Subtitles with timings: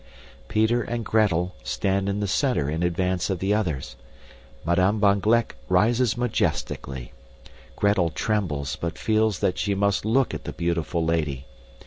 [0.47, 3.95] Peter and Gretel stand in the center in advance of the others.
[4.65, 7.13] Madame van Gleck rises majestically.
[7.75, 11.45] Gretel trembles but feels that she must look at the beautiful lady.